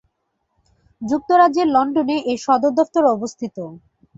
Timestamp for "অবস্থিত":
3.15-3.55